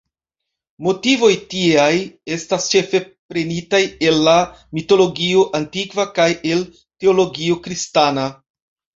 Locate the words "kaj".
6.15-6.27